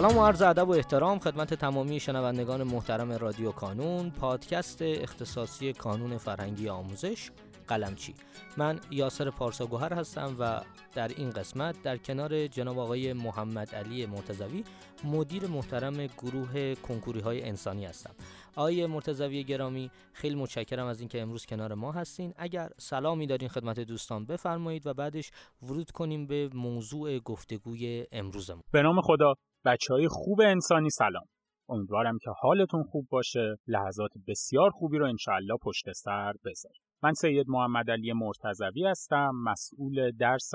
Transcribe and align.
سلام 0.00 0.18
و 0.18 0.26
عرض 0.26 0.42
ادب 0.42 0.68
و 0.68 0.72
احترام 0.72 1.18
خدمت 1.18 1.54
تمامی 1.54 2.00
شنوندگان 2.00 2.62
محترم 2.62 3.12
رادیو 3.12 3.52
کانون 3.52 4.10
پادکست 4.10 4.82
اختصاصی 4.82 5.72
کانون 5.72 6.18
فرهنگی 6.18 6.68
آموزش 6.68 7.30
قلمچی. 7.68 8.14
من 8.56 8.80
یاسر 8.90 9.30
پارساگوهر 9.30 9.94
هستم 9.94 10.36
و 10.38 10.60
در 10.94 11.08
این 11.08 11.30
قسمت 11.30 11.82
در 11.82 11.96
کنار 11.96 12.46
جناب 12.46 12.78
آقای 12.78 13.12
محمد 13.12 13.74
علی 13.74 14.06
مرتزوی 14.06 14.64
مدیر 15.04 15.46
محترم 15.46 16.06
گروه 16.06 16.74
کنکوری 16.74 17.20
های 17.20 17.42
انسانی 17.42 17.84
هستم. 17.86 18.14
آقای 18.56 18.86
مرتزوی 18.86 19.44
گرامی 19.44 19.90
خیلی 20.12 20.34
متشکرم 20.34 20.86
از 20.86 21.00
اینکه 21.00 21.22
امروز 21.22 21.46
کنار 21.46 21.74
ما 21.74 21.92
هستین. 21.92 22.34
اگر 22.36 22.70
سلامی 22.78 23.26
دارین 23.26 23.48
خدمت 23.48 23.80
دوستان 23.80 24.26
بفرمایید 24.26 24.86
و 24.86 24.94
بعدش 24.94 25.30
ورود 25.62 25.90
کنیم 25.90 26.26
به 26.26 26.50
موضوع 26.54 27.18
گفتگوی 27.18 28.06
امروزمون. 28.12 28.62
به 28.72 28.82
نام 28.82 29.00
خدا. 29.00 29.34
بچه 29.64 29.94
های 29.94 30.08
خوب 30.08 30.40
انسانی 30.40 30.90
سلام. 30.90 31.24
امیدوارم 31.68 32.18
که 32.18 32.30
حالتون 32.30 32.82
خوب 32.82 33.06
باشه. 33.10 33.56
لحظات 33.66 34.10
بسیار 34.28 34.70
خوبی 34.70 34.98
رو 34.98 35.06
انشاءالله 35.06 35.56
پشت 35.62 35.92
سر 35.92 36.32
بذارید 36.44 36.82
من 37.02 37.12
سید 37.12 37.48
محمد 37.48 37.90
علی 37.90 38.12
مرتضوی 38.12 38.86
هستم 38.86 39.30
مسئول 39.34 40.10
درس 40.10 40.50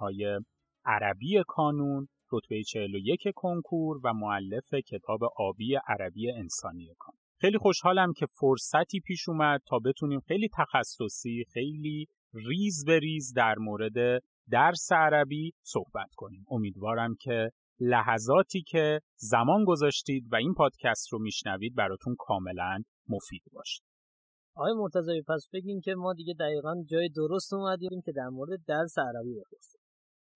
های 0.00 0.40
عربی 0.84 1.42
کانون 1.46 2.08
رتبه 2.32 2.62
41 2.62 3.28
کنکور 3.34 4.00
و 4.04 4.14
معلف 4.14 4.74
کتاب 4.74 5.20
آبی 5.36 5.76
عربی 5.88 6.30
انسانی 6.30 6.94
کانون. 6.98 7.18
خیلی 7.40 7.58
خوشحالم 7.58 8.12
که 8.12 8.26
فرصتی 8.26 9.00
پیش 9.00 9.28
اومد 9.28 9.60
تا 9.66 9.78
بتونیم 9.78 10.20
خیلی 10.20 10.48
تخصصی 10.58 11.44
خیلی 11.52 12.06
ریز 12.34 12.84
به 12.84 12.98
ریز 12.98 13.32
در 13.36 13.54
مورد 13.58 14.22
درس 14.50 14.92
عربی 14.92 15.52
صحبت 15.62 16.08
کنیم. 16.16 16.44
امیدوارم 16.50 17.14
که 17.20 17.50
لحظاتی 17.82 18.62
که 18.62 19.00
زمان 19.16 19.64
گذاشتید 19.64 20.32
و 20.32 20.36
این 20.36 20.54
پادکست 20.54 21.12
رو 21.12 21.18
میشنوید 21.18 21.74
براتون 21.74 22.16
کاملا 22.18 22.82
مفید 23.08 23.42
باشه. 23.52 23.82
آقای 24.56 24.72
مرتضوی 24.74 25.22
پس 25.28 25.48
بگین 25.52 25.80
که 25.80 25.94
ما 25.94 26.12
دیگه 26.12 26.34
دقیقا 26.40 26.74
جای 26.90 27.08
درست 27.08 27.52
اومدیم 27.52 28.00
که 28.04 28.12
در 28.12 28.28
مورد 28.28 28.58
درس 28.66 28.98
عربی 28.98 29.34
بپرسیم. 29.34 29.80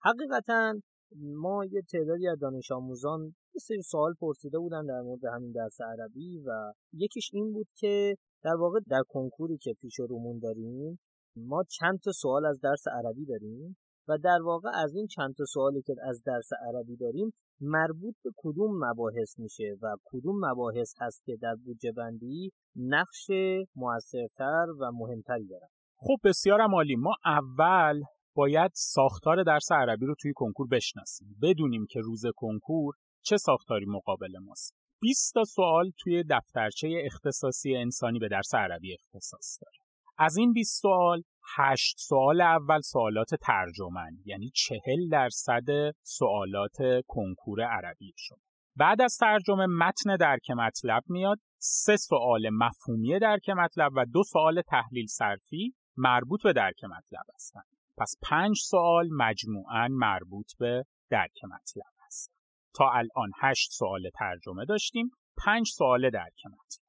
حقیقتا 0.03 0.75
ما 1.21 1.65
یه 1.65 1.83
تعدادی 1.93 2.29
از 2.29 2.39
دانش 2.39 2.71
آموزان 2.71 3.35
یه 3.55 3.61
سری 3.61 3.83
سوال 3.83 4.15
پرسیده 4.21 4.59
بودن 4.59 4.87
در 4.87 5.01
مورد 5.01 5.25
همین 5.25 5.53
درس 5.53 5.81
عربی 5.81 6.39
و 6.39 6.73
یکیش 6.93 7.31
این 7.33 7.53
بود 7.53 7.67
که 7.77 8.17
در 8.43 8.55
واقع 8.55 8.81
در 8.91 9.03
کنکوری 9.09 9.59
که 9.59 9.75
پیش 9.81 9.95
رومون 9.99 10.39
داریم 10.39 10.99
ما 11.37 11.65
چند 11.71 12.01
تا 12.05 12.13
سوال 12.13 12.47
از 12.47 12.61
درس 12.61 12.85
عربی 12.89 13.25
داریم. 13.27 13.77
و 14.09 14.19
در 14.19 14.43
واقع 14.43 14.69
از 14.75 14.95
این 14.95 15.07
چند 15.07 15.35
تا 15.39 15.45
سوالی 15.45 15.83
که 15.83 15.95
از 16.09 16.23
درس 16.23 16.49
عربی 16.69 16.97
داریم 16.97 17.33
مربوط 17.61 18.15
به 18.25 18.31
کدوم 18.37 18.85
مباحث 18.85 19.39
میشه 19.39 19.77
و 19.83 19.97
کدوم 20.05 20.51
مباحث 20.51 20.95
هست 21.01 21.25
که 21.25 21.37
در 21.43 21.55
بودجه 21.65 21.93
بندی 21.93 22.51
نقش 22.77 23.31
موثرتر 23.77 24.67
و 24.81 24.93
مهمتری 24.93 25.47
دارن؟ 25.47 25.69
خب 25.97 26.17
بسیارم 26.25 26.75
عالی. 26.75 26.97
ما 26.97 27.15
اول 27.25 28.03
باید 28.35 28.71
ساختار 28.75 29.43
درس 29.43 29.73
عربی 29.73 30.07
رو 30.07 30.15
توی 30.21 30.33
کنکور 30.37 30.67
بشناسیم 30.71 31.37
بدونیم 31.43 31.87
که 31.91 32.01
روز 32.01 32.23
کنکور 32.37 32.95
چه 33.23 33.37
ساختاری 33.37 33.87
مقابل 33.87 34.39
ماست. 34.39 34.75
20 35.01 35.35
تا 35.35 35.45
سوال 35.45 35.91
توی 35.99 36.25
دفترچه 36.31 37.03
اختصاصی 37.05 37.77
انسانی 37.77 38.19
به 38.19 38.29
درس 38.29 38.55
عربی 38.55 38.95
اختصاص 38.95 39.59
داره. 39.63 39.79
از 40.19 40.37
این 40.37 40.53
20 40.53 40.83
سوال 40.83 41.23
هشت 41.57 41.99
سوال 41.99 42.41
اول 42.41 42.81
سوالات 42.81 43.35
ترجمن 43.35 44.11
یعنی 44.25 44.51
چهل 44.51 45.09
درصد 45.11 45.67
سوالات 46.03 46.77
کنکور 47.07 47.61
عربی 47.61 48.13
شما. 48.17 48.39
بعد 48.77 49.01
از 49.01 49.17
ترجمه 49.21 49.67
متن 49.67 50.17
درک 50.17 50.51
مطلب 50.51 51.03
میاد 51.07 51.39
سه 51.59 51.97
سوال 51.97 52.51
مفهومی 52.53 53.19
درک 53.19 53.49
مطلب 53.49 53.93
و 53.97 54.05
دو 54.05 54.23
سوال 54.23 54.63
تحلیل 54.63 55.07
صرفی 55.07 55.75
مربوط 55.97 56.43
به 56.43 56.53
درک 56.53 56.85
مطلب 56.85 57.25
هستند 57.35 57.65
پس 57.99 58.15
پنج 58.23 58.57
سوال 58.59 59.09
مجموعاً 59.13 59.89
مربوط 59.89 60.53
به 60.59 60.85
درک 61.11 61.45
مطلب 61.45 61.93
هست 62.07 62.33
تا 62.75 62.91
الان 62.91 63.31
هشت 63.41 63.71
سوال 63.73 64.11
ترجمه 64.15 64.65
داشتیم 64.65 65.11
پنج 65.45 65.69
سوال 65.69 66.11
درک 66.11 66.47
مطلب. 66.47 66.87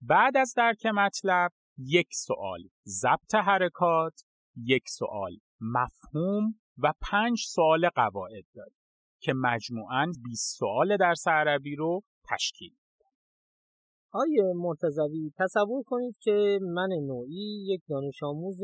بعد 0.00 0.36
از 0.36 0.54
درک 0.56 0.86
مطلب 0.86 1.50
یک 1.78 2.08
سوال. 2.10 2.60
ضبط 2.86 3.34
حرکات 3.34 4.20
یک 4.56 4.88
سوال. 4.88 5.36
مفهوم 5.60 6.54
و 6.78 6.92
پنج 7.10 7.38
سوال 7.46 7.88
قواعد 7.88 8.44
داریم 8.54 8.78
که 9.20 9.32
مجموعاً 9.32 10.12
20 10.24 10.58
سوال 10.58 10.96
درس 10.96 11.28
عربی 11.28 11.76
رو 11.76 12.02
تشکیل 12.30 12.76
آیه 14.12 14.52
مرتضوی 14.56 15.32
تصور 15.38 15.82
کنید 15.86 16.16
که 16.20 16.58
من 16.62 16.88
نوعی 16.88 17.64
یک 17.66 17.82
دانش 17.88 18.22
آموز 18.22 18.60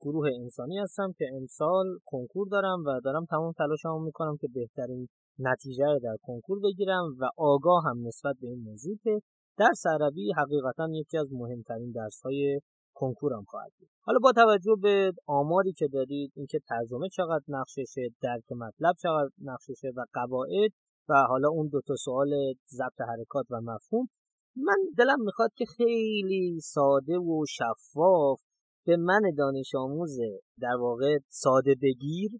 گروه 0.00 0.28
انسانی 0.42 0.78
هستم 0.78 1.12
که 1.18 1.24
امسال 1.34 1.86
کنکور 2.04 2.48
دارم 2.48 2.84
و 2.86 3.00
دارم 3.04 3.24
تمام 3.24 3.52
تلاشمو 3.52 3.98
می‌کنم 3.98 4.36
که 4.40 4.48
بهترین 4.54 5.08
نتیجه 5.38 5.84
رو 5.84 5.98
در 6.02 6.16
کنکور 6.22 6.60
بگیرم 6.60 7.16
و 7.18 7.24
آگاه 7.36 7.84
هم 7.84 8.06
نسبت 8.06 8.36
به 8.40 8.46
این 8.46 8.62
موضوع 8.62 8.96
که 9.02 9.20
درس 9.58 9.82
عربی 9.86 10.32
حقیقتا 10.32 10.88
یکی 10.92 11.18
از 11.18 11.32
مهمترین 11.32 11.92
درس 11.92 12.20
های 12.24 12.60
کنکورم 12.94 13.44
خواهد 13.44 13.72
بود. 13.78 13.88
حالا 14.00 14.18
با 14.22 14.32
توجه 14.32 14.76
به 14.82 15.12
آماری 15.26 15.72
که 15.72 15.88
دارید 15.88 16.32
اینکه 16.36 16.58
ترجمه 16.68 17.08
چقدر 17.08 17.44
نقششه 17.48 18.08
درک 18.22 18.52
مطلب 18.52 18.94
چقدر 19.02 19.30
نقششه 19.42 19.88
و 19.96 20.04
قواعد 20.12 20.70
و 21.08 21.14
حالا 21.28 21.48
اون 21.48 21.68
دو 21.68 21.80
تا 21.86 21.94
سوال 21.96 22.54
ضبط 22.68 23.00
حرکات 23.08 23.46
و 23.50 23.60
مفهوم 23.60 24.08
من 24.56 24.76
دلم 24.98 25.20
می‌خواد 25.24 25.50
که 25.56 25.64
خیلی 25.76 26.60
ساده 26.62 27.18
و 27.18 27.44
شفاف 27.48 28.40
به 28.86 28.96
من 28.96 29.20
دانش 29.38 29.74
آموز 29.74 30.18
در 30.60 30.76
واقع 30.80 31.18
ساده 31.28 31.74
بگیر 31.82 32.30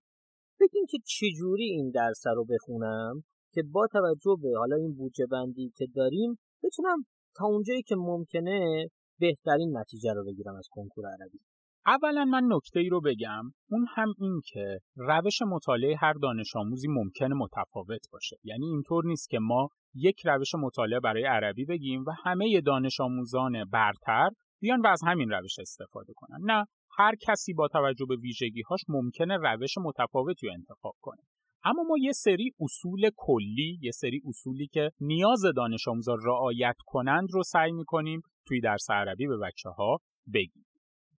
بگین 0.60 0.86
که 0.90 0.98
چجوری 1.04 1.64
این 1.64 1.90
درس 1.90 2.26
رو 2.26 2.44
بخونم 2.44 3.22
که 3.52 3.62
با 3.72 3.86
توجه 3.92 4.36
به 4.42 4.48
حالا 4.58 4.76
این 4.76 4.94
بودجه 4.94 5.26
بندی 5.26 5.72
که 5.76 5.86
داریم 5.94 6.38
بتونم 6.64 7.04
تا 7.36 7.44
اونجایی 7.46 7.82
که 7.82 7.96
ممکنه 7.96 8.88
بهترین 9.18 9.76
نتیجه 9.78 10.12
رو 10.12 10.24
بگیرم 10.24 10.56
از 10.56 10.68
کنکور 10.70 11.04
عربی. 11.06 11.38
اولا 11.86 12.24
من 12.24 12.42
نکته 12.48 12.80
ای 12.80 12.88
رو 12.88 13.00
بگم 13.00 13.42
اون 13.70 13.86
هم 13.94 14.14
این 14.18 14.40
که 14.46 14.78
روش 14.96 15.42
مطالعه 15.42 15.96
هر 15.96 16.12
دانش 16.12 16.56
آموزی 16.56 16.88
ممکنه 16.88 17.34
متفاوت 17.34 18.10
باشه. 18.12 18.36
یعنی 18.44 18.66
اینطور 18.66 19.04
نیست 19.06 19.28
که 19.28 19.38
ما 19.38 19.68
یک 19.94 20.20
روش 20.24 20.54
مطالعه 20.54 21.00
برای 21.00 21.24
عربی 21.24 21.64
بگیم 21.64 22.04
و 22.06 22.10
همه 22.24 22.60
دانش 22.60 23.00
آموزان 23.00 23.64
برتر 23.64 24.28
بیان 24.60 24.80
و 24.80 24.86
از 24.86 25.00
همین 25.06 25.30
روش 25.30 25.58
استفاده 25.58 26.12
کنن. 26.16 26.38
نه 26.42 26.64
هر 26.98 27.14
کسی 27.20 27.54
با 27.54 27.68
توجه 27.68 28.06
به 28.08 28.16
ویژگیهاش 28.16 28.80
ممکنه 28.88 29.36
روش 29.36 29.78
متفاوتی 29.78 30.46
رو 30.46 30.52
انتخاب 30.52 30.94
کنه. 31.00 31.22
اما 31.68 31.82
ما 31.82 31.94
یه 31.98 32.12
سری 32.12 32.52
اصول 32.60 33.10
کلی 33.16 33.78
یه 33.82 33.90
سری 33.90 34.22
اصولی 34.28 34.66
که 34.66 34.90
نیاز 35.00 35.40
دانش 35.56 35.88
آموزا 35.88 36.14
رعایت 36.14 36.76
کنند 36.86 37.28
رو 37.32 37.42
سعی 37.42 37.72
می‌کنیم 37.72 38.20
توی 38.46 38.60
درس 38.60 38.90
عربی 38.90 39.26
به 39.26 39.36
بچه 39.36 39.68
ها 39.70 39.98
بگیم. 40.34 40.66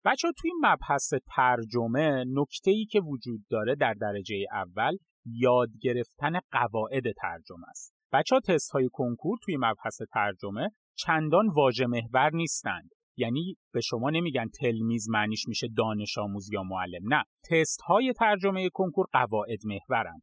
بچه 0.05 0.29
ها 0.29 0.33
توی 0.39 0.51
مبحث 0.63 1.15
ترجمه 1.37 2.25
نکته 2.27 2.71
ای 2.71 2.85
که 2.85 3.01
وجود 3.01 3.41
داره 3.51 3.75
در 3.75 3.95
درجه 3.95 4.37
اول 4.53 4.97
یاد 5.27 5.69
گرفتن 5.81 6.33
قواعد 6.53 7.05
ترجمه 7.13 7.69
است. 7.69 7.95
بچه 8.13 8.35
ها 8.35 8.41
تست 8.41 8.71
های 8.71 8.89
کنکور 8.93 9.39
توی 9.43 9.57
مبحث 9.57 10.03
ترجمه 10.13 10.69
چندان 10.95 11.49
واژه 11.57 11.87
محور 11.87 12.31
نیستند. 12.35 12.91
یعنی 13.17 13.57
به 13.73 13.81
شما 13.81 14.11
نمیگن 14.11 14.49
تلمیز 14.61 15.09
معنیش 15.11 15.49
میشه 15.49 15.69
دانش 15.77 16.19
آموز 16.19 16.53
یا 16.53 16.63
معلم 16.63 17.15
نه. 17.15 17.25
تست 17.51 17.81
های 17.81 18.13
ترجمه 18.13 18.69
کنکور 18.69 19.07
قواعد 19.13 19.59
محورند 19.65 20.23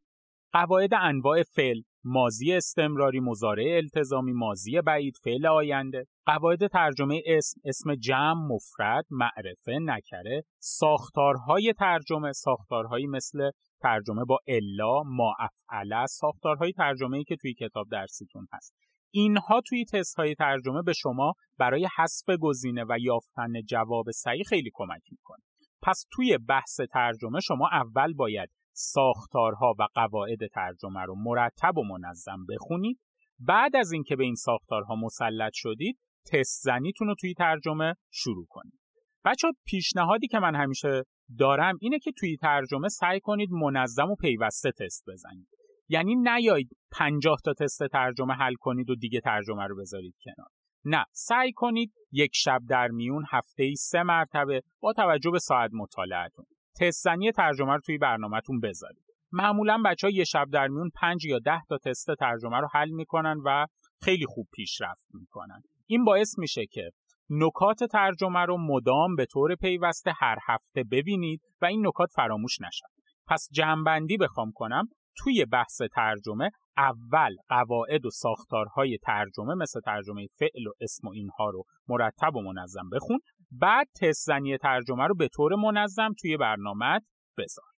قواعد 0.56 0.94
انواع 0.94 1.42
فعل 1.42 1.82
مازی 2.04 2.52
استمراری 2.52 3.20
مزارع 3.20 3.76
التزامی 3.76 4.32
مازی 4.32 4.80
بعید 4.80 5.16
فعل 5.24 5.46
آینده. 5.46 6.06
قواعد 6.26 6.66
ترجمه 6.66 7.22
اسم 7.26 7.60
اسم 7.64 7.94
جمع 7.94 8.46
مفرد 8.48 9.04
معرفه 9.10 9.78
نکره. 9.82 10.42
ساختارهای 10.58 11.72
ترجمه 11.78 12.32
ساختارهایی 12.32 13.06
مثل 13.06 13.50
ترجمه 13.80 14.24
با 14.24 14.38
الا 14.46 15.02
ما 15.02 15.34
افعله 15.38 16.06
ساختارهای 16.06 16.72
ترجمه 16.72 17.16
ای 17.16 17.24
که 17.24 17.36
توی 17.36 17.54
کتاب 17.54 17.86
درسیتون 17.90 18.46
هست. 18.52 18.74
اینها 19.10 19.60
توی 19.66 19.84
تست 19.84 20.16
های 20.16 20.34
ترجمه 20.34 20.82
به 20.82 20.92
شما 20.92 21.32
برای 21.58 21.88
حذف 21.96 22.30
گزینه 22.40 22.84
و 22.88 22.96
یافتن 23.00 23.52
جواب 23.68 24.10
صحیح 24.10 24.42
خیلی 24.48 24.70
کمک 24.74 25.02
می‌کنه. 25.10 25.42
پس 25.82 26.06
توی 26.10 26.38
بحث 26.38 26.80
ترجمه 26.92 27.40
شما 27.40 27.68
اول 27.72 28.12
باید 28.12 28.50
ساختارها 28.76 29.74
و 29.78 29.88
قواعد 29.94 30.46
ترجمه 30.54 31.00
رو 31.00 31.14
مرتب 31.14 31.78
و 31.78 31.84
منظم 31.84 32.46
بخونید. 32.48 33.00
بعد 33.38 33.76
از 33.76 33.92
اینکه 33.92 34.16
به 34.16 34.24
این 34.24 34.34
ساختارها 34.34 34.94
مسلط 34.94 35.52
شدید 35.54 35.98
تست 36.32 36.62
زنیتون 36.62 37.08
رو 37.08 37.14
توی 37.14 37.34
ترجمه 37.34 37.94
شروع 38.10 38.46
کنید. 38.48 38.80
بچه 39.24 39.48
پیشنهادی 39.66 40.28
که 40.28 40.38
من 40.38 40.54
همیشه 40.54 41.02
دارم 41.38 41.78
اینه 41.80 41.98
که 41.98 42.12
توی 42.12 42.36
ترجمه 42.36 42.88
سعی 42.88 43.20
کنید 43.20 43.50
منظم 43.50 44.10
و 44.10 44.14
پیوسته 44.14 44.72
تست 44.72 45.04
بزنید. 45.08 45.48
یعنی 45.88 46.14
نیایید 46.14 46.70
50 46.92 47.36
تا 47.44 47.54
تست 47.54 47.82
ترجمه 47.92 48.34
حل 48.34 48.54
کنید 48.54 48.90
و 48.90 48.94
دیگه 48.94 49.20
ترجمه 49.20 49.66
رو 49.66 49.76
بذارید 49.76 50.14
کنار. 50.24 50.48
نه 50.84 51.04
سعی 51.12 51.52
کنید 51.52 51.92
یک 52.12 52.30
شب 52.34 52.60
در 52.68 52.88
میون 52.88 53.24
هفته 53.30 53.62
ای 53.62 53.74
سه 53.74 54.02
مرتبه 54.02 54.62
با 54.80 54.92
توجه 54.92 55.30
به 55.30 55.38
ساعت 55.38 55.70
مطالعتون 55.74 56.46
تست 56.80 57.04
زنی 57.04 57.32
ترجمه 57.32 57.72
رو 57.72 57.80
توی 57.80 57.98
برنامهتون 57.98 58.60
بذارید. 58.60 59.04
معمولا 59.32 59.82
بچه 59.84 60.06
ها 60.06 60.10
یه 60.10 60.24
شب 60.24 60.46
در 60.52 60.68
میون 60.68 60.90
پنج 61.00 61.24
یا 61.24 61.38
ده 61.38 61.62
تا 61.68 61.78
تست 61.78 62.10
ترجمه 62.20 62.60
رو 62.60 62.68
حل 62.72 62.90
می‌کنن 62.90 63.36
و 63.44 63.66
خیلی 64.02 64.26
خوب 64.26 64.46
پیشرفت 64.52 65.06
می‌کنن. 65.14 65.62
این 65.86 66.04
باعث 66.04 66.38
میشه 66.38 66.66
که 66.66 66.90
نکات 67.30 67.84
ترجمه 67.84 68.40
رو 68.40 68.58
مدام 68.58 69.16
به 69.16 69.26
طور 69.26 69.54
پیوسته 69.54 70.12
هر 70.16 70.36
هفته 70.46 70.84
ببینید 70.90 71.40
و 71.62 71.66
این 71.66 71.86
نکات 71.86 72.08
فراموش 72.14 72.60
نشن. 72.60 72.86
پس 73.28 73.48
جمعبندی 73.52 74.16
بخوام 74.16 74.52
کنم 74.54 74.88
توی 75.16 75.44
بحث 75.44 75.82
ترجمه 75.94 76.50
اول 76.76 77.36
قواعد 77.48 78.06
و 78.06 78.10
ساختارهای 78.10 78.98
ترجمه 79.02 79.54
مثل 79.54 79.80
ترجمه 79.80 80.26
فعل 80.38 80.66
و 80.66 80.72
اسم 80.80 81.08
و 81.08 81.10
اینها 81.10 81.50
رو 81.50 81.64
مرتب 81.88 82.36
و 82.36 82.42
منظم 82.42 82.90
بخون 82.92 83.18
بعد 83.50 83.86
تست 84.00 84.26
زنی 84.26 84.58
ترجمه 84.58 85.06
رو 85.06 85.14
به 85.14 85.28
طور 85.28 85.54
منظم 85.54 86.12
توی 86.20 86.36
برنامه 86.36 87.00
بذار. 87.38 87.76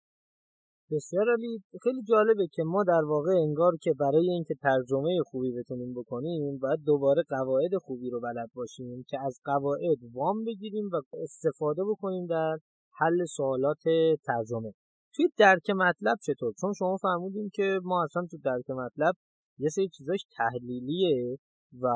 بسیار 0.91 1.27
علی 1.33 1.63
خیلی 1.83 2.03
جالبه 2.03 2.47
که 2.53 2.63
ما 2.63 2.85
در 2.85 3.05
واقع 3.07 3.31
انگار 3.31 3.73
که 3.83 3.93
برای 4.01 4.31
اینکه 4.31 4.55
ترجمه 4.63 5.23
خوبی 5.27 5.53
بتونیم 5.59 5.95
بکنیم 5.95 6.59
باید 6.59 6.81
دوباره 6.87 7.23
قواعد 7.29 7.77
خوبی 7.81 8.11
رو 8.11 8.21
بلد 8.21 8.51
باشیم 8.55 9.05
که 9.09 9.19
از 9.27 9.41
قواعد 9.45 9.99
وام 10.15 10.45
بگیریم 10.45 10.91
و 10.93 10.97
استفاده 11.23 11.83
بکنیم 11.85 12.27
در 12.27 12.57
حل 12.99 13.25
سوالات 13.25 13.83
ترجمه. 14.27 14.73
توی 15.15 15.29
درک 15.37 15.71
مطلب 15.71 16.17
چطور؟ 16.27 16.53
چون 16.61 16.73
شما 16.73 16.97
فرمودین 16.97 17.51
که 17.55 17.81
ما 17.83 18.03
اصلا 18.03 18.27
تو 18.31 18.39
درک 18.45 18.71
مطلب 18.71 19.15
یه 19.59 19.69
سری 19.69 19.89
چیزاش 19.89 20.21
تحلیلیه 20.37 21.39
و 21.81 21.87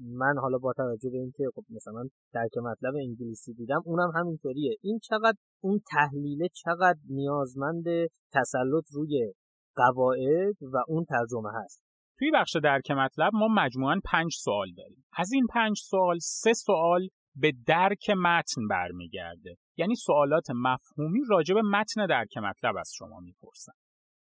من 0.00 0.34
حالا 0.40 0.58
با 0.58 0.72
توجه 0.72 1.10
به 1.10 1.18
اینکه 1.18 1.44
خب 1.54 1.64
مثلا 1.70 2.02
درک 2.32 2.58
مطلب 2.58 2.94
انگلیسی 2.96 3.54
دیدم 3.54 3.82
اونم 3.84 4.12
همینطوریه. 4.16 4.76
این 4.82 4.98
چقدر 5.02 5.36
اون 5.60 5.80
تحلیله 5.90 6.48
چقدر 6.54 6.98
نیازمند 7.08 7.84
تسلط 8.32 8.84
روی 8.92 9.32
قواعد 9.76 10.56
و 10.62 10.76
اون 10.88 11.04
ترجمه 11.04 11.50
هست. 11.54 11.84
توی 12.18 12.30
بخش 12.34 12.56
درک 12.62 12.90
مطلب 12.90 13.30
ما 13.34 13.48
مجموعا 13.48 14.00
پنج 14.04 14.32
سوال 14.34 14.68
داریم. 14.76 15.04
از 15.16 15.32
این 15.32 15.46
پنج 15.46 15.78
سوال 15.90 16.18
سه 16.18 16.52
سوال 16.52 17.08
به 17.34 17.52
درک 17.66 18.10
متن 18.10 18.68
برمیگرده. 18.70 19.54
یعنی 19.76 19.94
سوالات 19.94 20.46
مفهومی 20.54 21.20
راجع 21.30 21.54
به 21.54 21.62
متن 21.62 22.06
درک 22.06 22.36
مطلب 22.36 22.76
از 22.76 22.90
شما 22.94 23.20
می‌پرسن. 23.20 23.72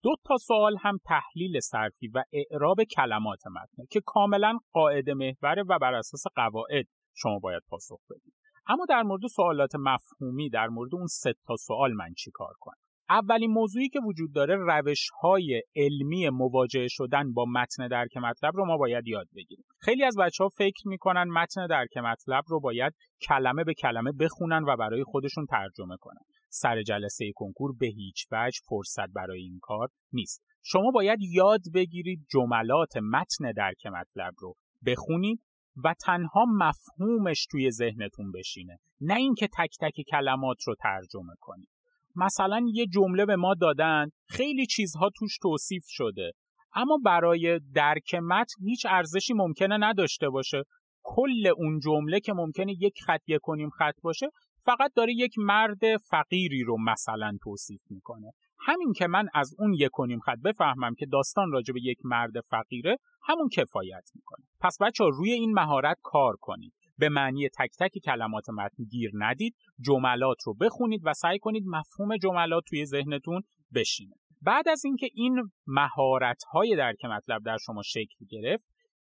دو 0.04 0.16
تا 0.26 0.38
سوال 0.38 0.78
هم 0.82 0.98
تحلیل 1.06 1.60
صرفی 1.60 2.08
و 2.08 2.24
اعراب 2.34 2.84
کلمات 2.84 3.48
متن 3.48 3.84
که 3.92 4.02
کاملا 4.06 4.58
قاعده 4.74 5.14
محوره 5.14 5.64
و 5.70 5.80
بر 5.80 5.94
اساس 5.94 6.24
قواعد 6.36 6.86
شما 7.16 7.40
باید 7.40 7.62
پاسخ 7.70 8.00
بدید. 8.10 8.34
اما 8.68 8.86
در 8.90 9.04
مورد 9.04 9.22
سوالات 9.36 9.76
مفهومی 9.76 10.50
در 10.50 10.68
مورد 10.68 10.96
اون 10.96 11.08
سه 11.08 11.34
تا 11.48 11.56
سوال 11.56 11.94
من 11.94 12.14
چی 12.14 12.32
کار 12.32 12.54
کنم؟ 12.60 12.78
اولین 13.10 13.52
موضوعی 13.52 13.90
که 13.90 14.00
وجود 14.00 14.34
داره 14.34 14.56
روش 14.56 15.10
های 15.22 15.62
علمی 15.76 16.30
مواجهه 16.30 16.88
شدن 16.90 17.34
با 17.34 17.46
متن 17.46 17.88
درک 17.88 18.18
مطلب 18.18 18.52
رو 18.56 18.66
ما 18.66 18.78
باید 18.78 19.08
یاد 19.08 19.28
بگیریم. 19.36 19.66
خیلی 19.80 20.04
از 20.04 20.16
بچه 20.20 20.44
ها 20.44 20.50
فکر 20.50 20.88
می‌کنن 20.88 21.24
متن 21.24 21.68
درک 21.68 21.98
مطلب 21.98 22.44
رو 22.48 22.60
باید 22.60 22.94
کلمه 23.28 23.64
به 23.64 23.74
کلمه 23.74 24.12
بخونن 24.12 24.64
و 24.64 24.78
برای 24.78 25.04
خودشون 25.04 25.46
ترجمه 25.46 25.98
کنن. 26.00 26.22
سر 26.50 26.84
جلسه 26.84 27.32
کنکور 27.36 27.76
به 27.80 27.88
هیچ 27.88 28.28
وجه 28.32 28.60
فرصت 28.70 29.08
برای 29.16 29.42
این 29.42 29.60
کار 29.62 29.90
نیست. 30.14 30.44
شما 30.64 30.92
باید 30.92 31.20
یاد 31.22 31.62
بگیرید 31.74 32.26
جملات 32.30 32.98
متن 32.98 33.52
درک 33.52 33.86
مطلب 33.86 34.34
رو 34.38 34.56
بخونید 34.86 35.42
و 35.84 35.96
تنها 36.06 36.46
مفهومش 36.46 37.46
توی 37.46 37.72
ذهنتون 37.72 38.32
بشینه 38.32 38.80
نه 39.02 39.16
اینکه 39.16 39.48
تک 39.48 39.76
تک 39.82 40.02
کلمات 40.12 40.58
رو 40.64 40.76
ترجمه 40.76 41.34
کنید. 41.40 41.70
مثلا 42.16 42.66
یه 42.74 42.86
جمله 42.88 43.26
به 43.26 43.36
ما 43.36 43.54
دادن 43.54 44.10
خیلی 44.30 44.66
چیزها 44.66 45.10
توش 45.16 45.38
توصیف 45.38 45.84
شده 45.88 46.32
اما 46.74 46.98
برای 47.06 47.60
درک 47.74 48.16
متن 48.16 48.64
هیچ 48.64 48.86
ارزشی 48.90 49.34
ممکنه 49.34 49.78
نداشته 49.80 50.30
باشه. 50.30 50.64
کل 51.04 51.48
اون 51.58 51.80
جمله 51.80 52.20
که 52.20 52.34
ممکنه 52.34 52.74
یک 52.80 53.00
خط 53.06 53.22
یک 53.28 53.40
کنیم 53.42 53.70
خط 53.70 54.02
باشه 54.02 54.28
فقط 54.68 54.94
داره 54.96 55.14
یک 55.14 55.34
مرد 55.38 55.98
فقیری 55.98 56.64
رو 56.64 56.78
مثلا 56.84 57.38
توصیف 57.44 57.81
می‌کنه. 57.90 58.31
همین 58.60 58.94
که 58.94 59.08
من 59.08 59.28
از 59.34 59.56
اون 59.60 59.74
یک 59.74 59.90
کنیم 59.92 60.19
خط 60.19 60.38
بفهمم 60.46 60.96
که 60.96 61.06
داستان 61.06 61.52
راجع 61.52 61.74
به 61.74 61.80
یک 61.84 61.98
مرد 62.04 62.42
فقیره 62.50 62.98
همون 63.28 63.50
کفایت 63.50 64.10
می‌کنه. 64.16 64.46
پس 64.62 64.78
بچه 64.81 65.04
ها 65.04 65.10
روی 65.10 65.31
این 65.31 65.54
مهارت 65.54 65.98
کار 66.04 66.36
کنید. 66.40 66.74
به 66.98 67.10
معنی 67.10 67.50
تک 67.50 67.72
تک 67.80 67.92
کلمات 68.06 68.50
متن 68.50 68.84
گیر 68.84 69.12
ندید 69.14 69.56
جملات 69.80 70.38
رو 70.46 70.54
بخونید 70.54 71.02
و 71.04 71.14
سعی 71.14 71.40
کنید 71.40 71.64
مفهوم 71.68 72.18
جملات 72.18 72.64
توی 72.68 72.86
ذهنتون 72.86 73.42
بشینه. 73.75 74.16
بعد 74.42 74.69
از 74.69 74.86
اینکه 74.86 75.10
این 75.14 75.52
مهارت 75.68 76.44
های 76.52 76.75
درک 76.75 77.06
مطلب 77.06 77.44
در 77.44 77.58
شما 77.58 77.81
شکل 77.81 78.25
گرفت 78.30 78.68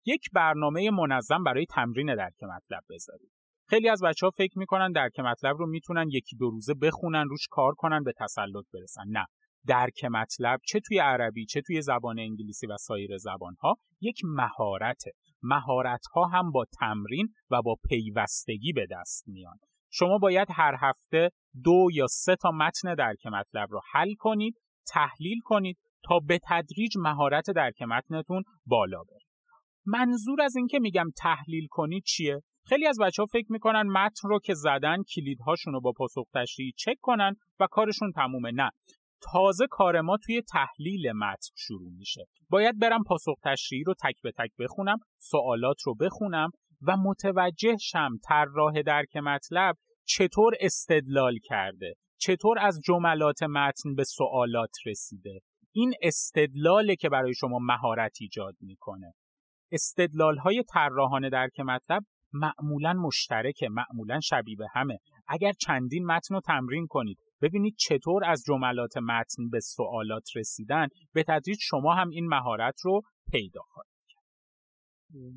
یک 0.04 0.30
برنامه 0.32 0.90
منظم 0.90 1.44
برای 1.44 1.66
تمرین 1.66 2.14
درک 2.14 2.42
مطلب 2.42 2.82
بذارید. 2.90 3.43
خیلی 3.66 3.88
از 3.88 4.02
بچه 4.02 4.26
ها 4.26 4.30
فکر 4.30 4.58
می‌کنن 4.58 4.92
درک 4.92 5.20
مطلب 5.20 5.56
رو 5.56 5.66
می‌تونن 5.66 6.08
یکی 6.10 6.36
دو 6.36 6.50
روزه 6.50 6.74
بخونن 6.74 7.28
روش 7.28 7.46
کار 7.50 7.74
کنن 7.74 8.02
به 8.02 8.12
تسلط 8.18 8.64
برسن. 8.74 9.04
نه. 9.08 9.26
درک 9.66 10.04
مطلب 10.04 10.60
چه 10.66 10.80
توی 10.80 10.98
عربی 10.98 11.46
چه 11.46 11.60
توی 11.60 11.82
زبان 11.82 12.18
انگلیسی 12.18 12.66
و 12.66 12.76
سایر 12.76 13.16
زبان 13.18 13.54
ها 13.60 13.76
یک 14.00 14.20
مهارته. 14.24 15.12
مهارت 15.42 16.06
ها 16.14 16.24
هم 16.24 16.50
با 16.50 16.64
تمرین 16.80 17.28
و 17.50 17.62
با 17.62 17.76
پیوستگی 17.88 18.72
به 18.72 18.86
دست 18.90 19.24
میان. 19.28 19.56
شما 19.90 20.18
باید 20.18 20.48
هر 20.50 20.74
هفته 20.80 21.30
دو 21.64 21.88
یا 21.92 22.06
سه 22.06 22.36
تا 22.36 22.50
متن 22.50 22.94
درک 22.94 23.26
مطلب 23.26 23.68
رو 23.70 23.80
حل 23.92 24.14
کنید 24.14 24.54
تحلیل 24.86 25.40
کنید 25.44 25.78
تا 26.04 26.18
به 26.18 26.40
تدریج 26.48 26.96
مهارت 26.98 27.50
درک 27.50 27.82
متنتون 27.82 28.42
بالا 28.66 29.02
بره. 29.02 29.20
منظور 29.86 30.42
از 30.42 30.56
اینکه 30.56 30.78
میگم 30.78 31.10
تحلیل 31.16 31.66
کنید 31.70 32.02
چیه؟ 32.02 32.42
خیلی 32.66 32.86
از 32.86 32.98
بچه 33.00 33.22
ها 33.22 33.26
فکر 33.26 33.52
می‌کنن 33.52 33.82
متن 33.82 34.28
رو 34.28 34.38
که 34.38 34.54
زدن 34.54 35.02
کلیدهاشون 35.14 35.72
رو 35.72 35.80
با 35.80 35.92
پاسخ 35.92 36.28
تشریحی 36.34 36.72
چک 36.76 36.96
کنن 37.00 37.34
و 37.60 37.66
کارشون 37.70 38.12
تمومه. 38.12 38.50
نه. 38.54 38.70
تازه 39.32 39.66
کار 39.70 40.00
ما 40.00 40.16
توی 40.16 40.42
تحلیل 40.42 41.12
متن 41.12 41.48
شروع 41.56 41.92
میشه. 41.92 42.24
باید 42.50 42.78
برم 42.78 43.04
پاسخ 43.04 43.34
تشریحی 43.42 43.84
رو 43.84 43.94
تک 43.94 44.22
به 44.22 44.32
تک 44.38 44.50
بخونم 44.58 44.98
سوالات 45.18 45.76
رو 45.84 45.94
بخونم 45.94 46.50
و 46.82 46.96
متوجه 46.96 47.76
شم 47.80 48.10
طراح 48.28 48.82
درک 48.82 49.16
مطلب 49.16 49.76
چطور 50.06 50.54
استدلال 50.60 51.38
کرده 51.44 51.94
چطور 52.20 52.58
از 52.58 52.80
جملات 52.84 53.42
متن 53.42 53.94
به 53.94 54.04
سوالات 54.04 54.76
رسیده. 54.86 55.40
این 55.72 55.94
استدلاله 56.02 56.96
که 56.96 57.08
برای 57.08 57.34
شما 57.34 57.58
مهارت 57.58 58.16
ایجاد 58.20 58.54
می‌کنه. 58.60 59.12
استدلال 59.72 60.38
های 60.38 60.62
طراحانه 60.72 61.30
درک 61.30 61.60
مطلب 61.60 62.02
معمولا 62.34 62.92
مشترکه 62.92 63.68
معمولا 63.68 64.20
شبیه 64.20 64.56
به 64.56 64.66
همه. 64.72 64.98
اگر 65.28 65.52
چندین 65.52 66.06
متن 66.06 66.34
رو 66.34 66.40
تمرین 66.40 66.86
کنید 66.86 67.18
ببینید 67.42 67.74
چطور 67.78 68.24
از 68.24 68.42
جملات 68.46 68.96
متن 68.96 69.48
به 69.50 69.60
سوالات 69.60 70.36
رسیدن 70.36 70.88
به 71.12 71.22
تدریج 71.22 71.58
شما 71.60 71.94
هم 71.94 72.08
این 72.08 72.26
مهارت 72.26 72.80
رو 72.84 73.00
پیدا 73.30 73.60
خواهید 73.60 73.94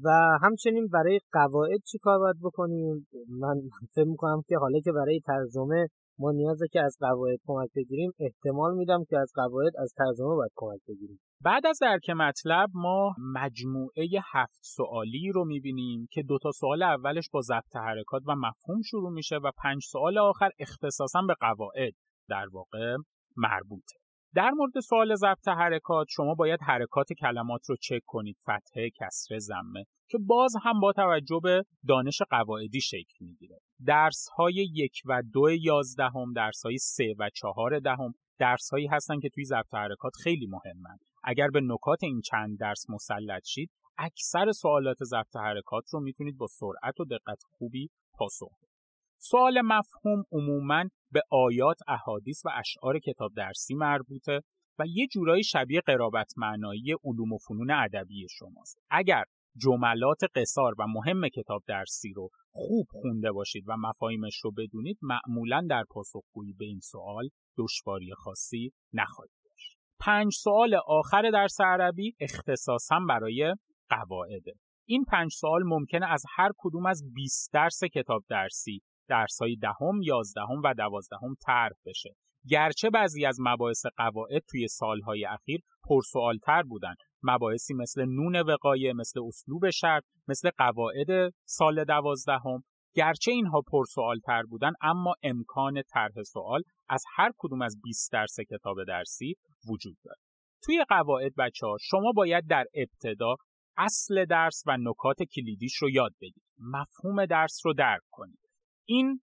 و 0.03 0.09
همچنین 0.43 0.87
برای 0.87 1.19
قواعد 1.31 1.79
چی 1.91 1.97
کار 1.97 2.19
باید 2.19 2.35
بکنیم؟ 2.43 3.07
من 3.29 3.55
فکر 3.95 4.03
می‌کنم 4.03 4.41
که 4.47 4.57
حالا 4.57 4.79
که 4.79 4.91
برای 4.91 5.21
ترجمه 5.25 5.87
ما 6.19 6.31
نیازه 6.31 6.67
که 6.71 6.81
از 6.81 6.97
قواعد 6.99 7.39
کمک 7.45 7.69
بگیریم 7.75 8.11
احتمال 8.19 8.75
میدم 8.75 9.03
که 9.09 9.17
از 9.17 9.31
قواعد 9.35 9.73
از 9.77 9.93
ترجمه 9.97 10.35
باید 10.35 10.51
کمک 10.55 10.79
بگیریم. 10.87 11.19
بعد 11.41 11.67
از 11.67 11.79
درک 11.81 12.09
مطلب 12.09 12.69
ما 12.73 13.15
مجموعه 13.35 14.07
هفت 14.33 14.59
سوالی 14.63 15.31
رو 15.33 15.45
می‌بینیم 15.45 16.07
که 16.11 16.23
دو 16.23 16.37
تا 16.43 16.51
سوال 16.51 16.83
اولش 16.83 17.29
با 17.29 17.41
ضبط 17.41 17.75
حرکات 17.75 18.23
و 18.27 18.35
مفهوم 18.35 18.81
شروع 18.81 19.11
میشه 19.11 19.35
و 19.35 19.51
پنج 19.63 19.83
سوال 19.83 20.17
آخر 20.17 20.49
اختصاصا 20.59 21.21
به 21.21 21.33
قواعد 21.39 21.93
در 22.29 22.45
واقع 22.51 22.95
مربوطه. 23.37 23.95
در 24.35 24.51
مورد 24.51 24.79
سوال 24.79 25.15
ضبط 25.15 25.47
حرکات 25.47 26.07
شما 26.09 26.33
باید 26.33 26.59
حرکات 26.61 27.13
کلمات 27.13 27.61
رو 27.69 27.75
چک 27.81 28.01
کنید 28.05 28.37
فتحه 28.41 28.89
کسره 28.99 29.39
زمه 29.39 29.83
که 30.09 30.17
باز 30.17 30.53
هم 30.63 30.79
با 30.79 30.93
توجه 30.93 31.39
به 31.43 31.63
دانش 31.87 32.21
قواعدی 32.29 32.81
شکل 32.81 33.25
می‌گیره. 33.25 33.59
درس 33.85 34.27
های 34.37 34.53
یک 34.53 35.01
و 35.05 35.23
دو 35.33 35.49
یازدهم 35.51 36.33
درس 36.33 36.65
های 36.65 36.77
سه 36.77 37.15
و 37.19 37.29
چهار 37.35 37.79
دهم 37.79 38.13
درس 38.39 38.69
هایی 38.71 38.87
هستن 38.87 39.19
که 39.19 39.29
توی 39.29 39.45
ضبط 39.45 39.73
حرکات 39.73 40.13
خیلی 40.23 40.47
مهمن. 40.47 40.97
اگر 41.23 41.47
به 41.47 41.61
نکات 41.63 42.03
این 42.03 42.21
چند 42.21 42.59
درس 42.59 42.89
مسلط 42.89 43.43
شید 43.45 43.71
اکثر 43.97 44.51
سوالات 44.51 44.97
ضبط 45.03 45.35
حرکات 45.35 45.83
رو 45.93 45.99
می‌تونید 45.99 46.37
با 46.37 46.47
سرعت 46.47 46.99
و 46.99 47.05
دقت 47.05 47.43
خوبی 47.43 47.89
پاسخ 48.13 48.57
بدید. 48.61 48.77
سوال 49.17 49.61
مفهوم 49.61 50.23
عموما 50.31 50.83
به 51.11 51.21
آیات، 51.31 51.77
احادیث 51.87 52.45
و 52.45 52.49
اشعار 52.53 52.99
کتاب 52.99 53.33
درسی 53.35 53.75
مربوطه 53.75 54.41
و 54.79 54.83
یه 54.87 55.07
جورایی 55.07 55.43
شبیه 55.43 55.81
قرابت 55.81 56.33
معنایی 56.37 56.95
علوم 57.03 57.33
و 57.33 57.37
فنون 57.37 57.71
ادبی 57.71 58.27
شماست. 58.39 58.77
اگر 58.89 59.23
جملات 59.57 60.19
قصار 60.35 60.73
و 60.79 60.87
مهم 60.87 61.29
کتاب 61.29 61.63
درسی 61.67 62.13
رو 62.13 62.29
خوب 62.51 62.87
خونده 62.91 63.31
باشید 63.31 63.63
و 63.67 63.77
مفاهیمش 63.77 64.35
رو 64.43 64.51
بدونید 64.51 64.97
معمولا 65.01 65.67
در 65.69 65.83
پاسخگویی 65.89 66.53
به 66.53 66.65
این 66.65 66.79
سوال 66.79 67.29
دشواری 67.57 68.13
خاصی 68.13 68.71
نخواهید 68.93 69.31
داشت. 69.45 69.77
پنج 69.99 70.33
سوال 70.33 70.75
آخر 70.87 71.29
درس 71.31 71.61
عربی 71.61 72.15
اختصاصا 72.19 72.99
برای 73.09 73.55
قواعده. 73.89 74.53
این 74.87 75.03
پنج 75.03 75.31
سوال 75.33 75.63
ممکنه 75.65 76.11
از 76.11 76.23
هر 76.35 76.51
کدوم 76.57 76.85
از 76.85 77.03
20 77.13 77.49
درس 77.53 77.83
کتاب 77.83 78.23
درسی 78.29 78.81
درس 79.09 79.41
های 79.41 79.55
دهم، 79.55 80.01
یازدهم 80.03 80.61
و 80.63 80.73
دوازدهم 80.73 81.35
طرح 81.41 81.77
بشه. 81.85 82.15
گرچه 82.49 82.89
بعضی 82.89 83.25
از 83.25 83.37
مباحث 83.39 83.85
قواعد 83.97 84.43
توی 84.49 84.67
سالهای 84.67 85.25
اخیر 85.25 85.61
پرسوالتر 85.83 86.63
بودن 86.63 86.95
مباحثی 87.23 87.73
مثل 87.73 88.05
نون 88.05 88.35
وقایه 88.35 88.93
مثل 88.93 89.19
اسلوب 89.27 89.69
شرط 89.69 90.03
مثل 90.27 90.49
قواعد 90.57 91.33
سال 91.45 91.83
دوازدهم. 91.83 92.63
گرچه 92.95 93.31
اینها 93.31 93.61
پرسوالتر 93.61 94.43
بودن 94.43 94.71
اما 94.81 95.13
امکان 95.23 95.81
طرح 95.89 96.23
سوال 96.23 96.63
از 96.89 97.03
هر 97.15 97.31
کدوم 97.37 97.61
از 97.61 97.81
20 97.83 98.11
درس 98.11 98.35
کتاب 98.49 98.83
درسی 98.87 99.35
وجود 99.69 99.97
داره 100.03 100.19
توی 100.63 100.85
قواعد 100.89 101.35
بچه 101.35 101.67
ها 101.67 101.77
شما 101.81 102.11
باید 102.11 102.47
در 102.47 102.65
ابتدا 102.73 103.35
اصل 103.77 104.25
درس 104.25 104.63
و 104.65 104.77
نکات 104.77 105.23
کلیدیش 105.23 105.75
رو 105.75 105.89
یاد 105.89 106.11
بگیرید. 106.21 106.43
مفهوم 106.59 107.25
درس 107.25 107.59
رو 107.65 107.73
درک 107.73 108.01
کنید. 108.11 108.39
این 108.85 109.21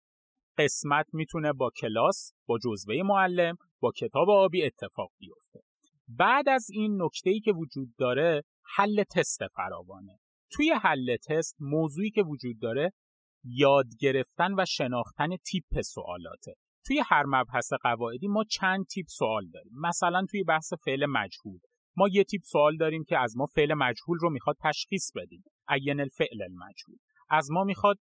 قسمت 0.58 1.06
می‌تونه 1.12 1.52
با 1.52 1.70
کلاس 1.70 2.32
با 2.46 2.58
جزوه 2.58 3.02
معلم 3.02 3.56
با 3.80 3.92
کتاب 3.96 4.30
آبی 4.30 4.64
اتفاق 4.64 5.10
بیفته. 5.18 5.60
بعد 6.08 6.48
از 6.48 6.66
این 6.70 7.02
نکته 7.02 7.30
ای 7.30 7.40
که 7.40 7.52
وجود 7.52 7.88
داره 7.98 8.42
حل 8.76 9.02
تست 9.02 9.46
فراوانه. 9.46 10.18
توی 10.52 10.72
حل 10.82 11.16
تست 11.16 11.56
موضوعی 11.60 12.10
که 12.10 12.22
وجود 12.22 12.60
داره 12.60 12.92
یاد 13.44 13.86
گرفتن 14.00 14.54
و 14.58 14.64
شناختن 14.64 15.36
تیپ 15.36 15.80
سوالاته. 15.80 16.54
توی 16.86 17.02
هر 17.06 17.24
مبحث 17.26 17.72
قواعدی 17.72 18.28
ما 18.28 18.44
چند 18.44 18.86
تیپ 18.86 19.06
سوال 19.08 19.50
داریم. 19.50 19.72
مثلا 19.80 20.26
توی 20.30 20.44
بحث 20.44 20.72
فعل 20.84 21.06
مجهول. 21.06 21.58
ما 21.96 22.08
یه 22.08 22.24
تیپ 22.24 22.42
سوال 22.44 22.76
داریم 22.76 23.04
که 23.04 23.18
از 23.18 23.36
ما 23.36 23.46
فعل 23.46 23.74
مجهول 23.74 24.18
رو 24.18 24.30
می‌خواد 24.30 24.56
تشخیص 24.60 25.12
بدیم. 25.14 25.44
عین 25.68 26.00
الفعل 26.00 26.42
المجهول. 26.42 26.96
از 27.30 27.50
ما 27.50 27.64
می‌خواد 27.64 27.98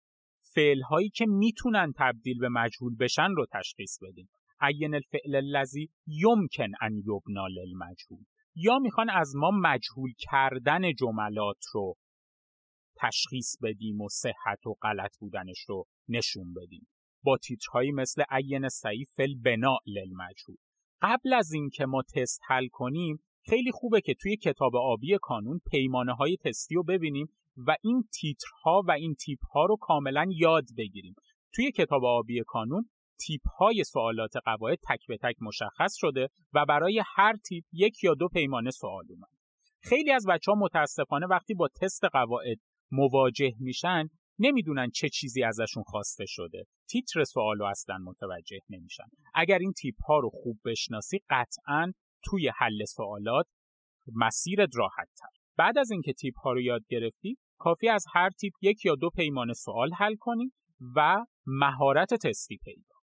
فعل 0.56 0.82
هایی 0.82 1.10
که 1.10 1.25
می‌تونن 1.25 1.94
تبدیل 1.98 2.39
به 2.39 2.50
مجهول 2.50 2.96
بشن 2.96 3.32
رو 3.36 3.46
تشخیص 3.54 4.00
بدیم. 4.01 4.30
عین 4.62 4.94
الفعل 4.94 5.36
الذی 5.36 5.89
یمکن 6.08 6.72
ان 6.82 6.98
یبنا 6.98 7.48
للمجهول. 7.48 8.24
یا 8.56 8.80
می‌خوان 8.80 9.10
از 9.10 9.36
ما 9.36 9.51
مجهول 9.51 10.13
کردن 10.18 10.94
جملات 10.94 11.66
رو 11.74 11.96
تشخیص 12.96 13.56
بدیم 13.63 14.01
و 14.01 14.10
صحت 14.10 14.68
و 14.68 14.75
غلط 14.82 15.18
بودنش 15.20 15.60
رو 15.68 15.86
نشون 16.10 16.54
بدیم. 16.54 16.88
با 17.24 17.38
تیترهایی 17.38 17.92
مثل 17.92 18.24
عین 18.30 18.70
سعی 18.70 19.06
فل 19.06 19.36
بنا 19.46 19.77
للمجهول. 19.86 20.58
قبل 21.01 21.34
از 21.34 21.51
اینکه 21.51 21.86
ما 21.86 22.01
تست 22.16 22.42
حل 22.48 22.68
کنیم 22.68 23.20
خیلی 23.50 23.72
خوبه 23.72 24.01
که 24.01 24.13
توی 24.13 24.38
کتاب 24.38 24.75
آبی 24.75 25.18
کانون 25.22 25.60
پیمانه 25.72 26.13
های 26.13 26.38
تستی 26.38 26.75
رو 26.75 26.84
ببینیم 26.84 27.27
و 27.58 27.76
این 27.84 28.04
تیترها 28.14 28.84
و 28.88 28.92
این 28.92 29.16
تیپ 29.16 29.40
ها 29.46 29.66
رو 29.66 29.78
کاملا 29.82 30.26
یاد 30.30 30.66
بگیریم 30.78 31.16
توی 31.54 31.72
کتاب 31.72 32.06
آبی 32.06 32.44
کانون 32.48 32.90
تیپ 33.20 33.42
های 33.60 33.84
سوالات 33.84 34.32
قواعد 34.46 34.80
تک 34.90 35.08
به 35.08 35.18
تک 35.18 35.36
مشخص 35.42 35.96
شده 35.96 36.28
و 36.54 36.66
برای 36.66 37.04
هر 37.16 37.34
تیپ 37.36 37.64
یک 37.72 38.04
یا 38.04 38.14
دو 38.14 38.28
پیمانه 38.28 38.72
سوال 38.72 39.06
اومد. 39.10 39.30
خیلی 39.82 40.12
از 40.12 40.26
بچه 40.30 40.52
ها 40.52 40.58
متاسفانه 40.58 41.28
وقتی 41.28 41.54
با 41.54 41.68
تست 41.82 42.06
قواعد 42.06 42.58
مواجه 42.92 43.54
میشن 43.60 44.10
نمی‌دونن 44.40 44.90
چه 44.90 45.10
چیزی 45.10 45.44
ازشون 45.44 45.84
خواسته 45.84 46.26
شده. 46.28 46.64
تیتر 46.90 47.24
سوالو 47.24 47.66
اصلا 47.66 47.98
متوجه 47.98 48.60
نمیشن. 48.70 49.04
اگر 49.34 49.58
این 49.58 49.74
تیپ 49.74 50.04
ها 50.08 50.20
رو 50.20 50.30
خوب 50.30 50.60
بشناسی 50.66 51.20
قطعا 51.30 51.94
توی 52.24 52.52
حل 52.58 52.86
سوالات 52.86 53.46
مسیرت 54.16 54.70
راحت 54.76 55.10
تر. 55.18 55.37
بعد 55.58 55.78
از 55.78 55.92
اینکه 55.92 56.14
تیپ 56.14 56.38
ها 56.38 56.54
رو 56.54 56.62
یاد 56.62 56.82
گرفتی 56.90 57.38
کافی 57.58 57.90
از 57.90 58.06
هر 58.14 58.30
تیپ 58.30 58.54
یک 58.62 58.86
یا 58.86 58.96
دو 58.96 59.10
پیمانه 59.10 59.54
سوال 59.54 59.94
حل 59.94 60.16
کنی 60.20 60.52
و 60.96 61.26
مهارت 61.46 62.14
تستی 62.14 62.58
پیدا 62.64 62.96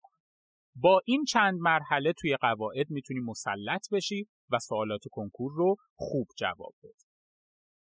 با 0.76 1.00
این 1.04 1.24
چند 1.24 1.58
مرحله 1.60 2.12
توی 2.12 2.36
قواعد 2.36 2.90
می‌تونی 2.90 3.20
مسلط 3.20 3.88
بشی 3.92 4.26
و 4.50 4.58
سوالات 4.58 5.00
کنکور 5.10 5.52
رو 5.56 5.76
خوب 5.94 6.26
جواب 6.38 6.74
بدی. 6.82 7.04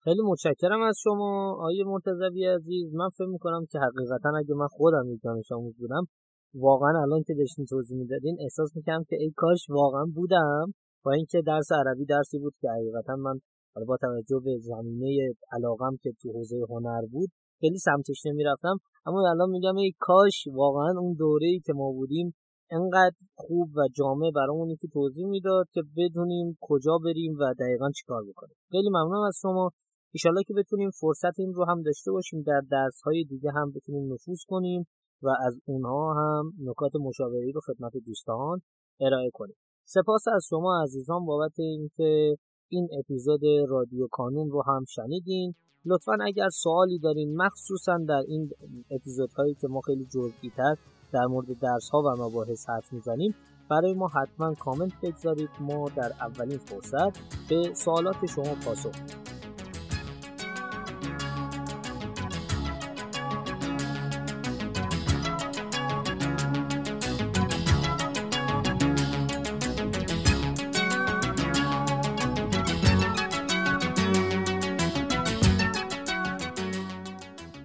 خیلی 0.05 0.23
متشکرم 0.25 0.83
از 0.83 0.97
شما 1.03 1.57
آیه 1.61 1.85
مرتضوی 1.85 2.47
عزیز. 2.47 2.95
من 2.95 3.09
فکر 3.09 3.27
می‌کنم 3.27 3.67
که 3.71 3.79
حقیقتا 3.79 4.33
اگه 4.39 4.55
من 4.55 4.67
خودم 4.71 5.13
یک 5.13 5.21
دانش 5.23 5.53
آموز 5.53 5.79
بودم 5.79 6.07
واقعا 6.55 7.03
الان 7.03 7.23
که 7.27 7.35
داشتین 7.35 7.67
توضیح 7.69 7.99
می‌دادین 7.99 8.37
احساس 8.41 8.77
می‌کنم 8.77 9.05
که 9.09 9.17
ای 9.17 9.33
کاش 9.37 9.71
واقعا 9.71 10.05
بودم 10.15 10.73
با 11.05 11.13
اینکه 11.13 11.43
درس 11.47 11.69
عربی 11.73 12.05
درسی 12.05 12.39
بود 12.39 12.55
که 12.61 12.69
حقیقتا 12.69 13.17
من 13.17 13.39
حالا 13.75 13.87
با 13.87 13.97
توجه 13.97 14.41
به 14.45 14.59
زمینه 14.59 15.35
علاقم 15.53 15.97
که 16.03 16.13
تو 16.21 16.33
حوزه 16.33 16.57
هنر 16.69 17.07
بود 17.13 17.31
خیلی 17.61 17.79
سمتش 17.79 18.27
نمی‌رفتم. 18.27 18.77
اما 19.07 19.31
الان 19.31 19.51
میگم 19.51 19.77
ای 19.77 19.93
کاش 19.99 20.49
واقعا 20.55 20.93
اون 20.99 21.15
دوره 21.15 21.47
ای 21.47 21.61
که 21.67 21.73
ما 21.73 21.93
بودیم 21.93 22.35
انقدر 22.71 23.17
خوب 23.35 23.69
و 23.77 23.89
جامع 23.97 24.31
برامون 24.35 24.77
که 24.81 24.89
توضیح 24.93 25.27
می‌داد 25.27 25.67
که 25.73 25.83
بدونیم 25.97 26.57
کجا 26.61 26.99
بریم 27.05 27.37
و 27.41 27.55
دقیقا 27.61 27.91
چیکار 27.91 28.23
بکنیم. 28.31 28.57
خیلی 28.71 28.89
ممنونم 28.89 29.23
از 29.29 29.39
شما. 29.43 29.71
ایشالله 30.15 30.43
که 30.47 30.55
بتونیم 30.55 30.91
فرصت 31.01 31.39
این 31.39 31.53
رو 31.55 31.65
هم 31.65 31.83
داشته 31.83 32.11
باشیم 32.13 32.43
در 32.43 32.63
درس 32.71 33.01
های 33.05 33.25
دیگه 33.25 33.51
هم 33.51 33.73
بتونیم 33.77 34.13
نفوذ 34.13 34.39
کنیم 34.49 34.87
و 35.23 35.29
از 35.47 35.61
اونها 35.65 36.15
هم 36.15 36.53
نکات 36.69 36.93
مشاوری 37.01 37.53
رو 37.53 37.61
خدمت 37.67 37.93
دوستان 38.07 38.61
ارائه 39.01 39.31
کنیم. 39.33 39.57
سپاس 39.85 40.25
از 40.37 40.47
شما 40.51 40.83
عزیزان 40.83 41.25
بابت 41.25 41.59
اینکه 41.59 42.37
این 42.73 42.89
اپیزود 42.99 43.41
رادیو 43.69 44.07
کانون 44.11 44.51
رو 44.51 44.63
هم 44.67 44.85
شنیدین. 44.89 45.55
لطفا 45.85 46.17
اگر 46.25 46.49
سوالی 46.49 46.99
دارین 46.99 47.37
مخصوصا 47.37 47.99
در 48.09 48.23
این 48.29 48.51
اپیزودهایی 48.91 49.55
که 49.55 49.69
ما 49.69 49.81
خیلی 49.81 50.05
جزئی 50.05 50.51
تر 50.57 50.77
در 51.13 51.27
مورد 51.27 51.47
درس 51.63 51.89
ها 51.93 51.99
و 51.99 52.29
مباحث 52.29 52.69
حرف 52.69 52.93
می‌زنیم 52.93 53.35
برای 53.71 53.95
ما 53.95 54.09
حتما 54.09 54.55
کامنت 54.55 54.93
بگذارید. 55.03 55.49
ما 55.61 55.89
در 55.97 56.13
اولین 56.21 56.59
فرصت 56.59 57.19
به 57.49 57.75
سوالات 57.75 58.27
شما 58.27 58.55
پاسخ 58.65 58.93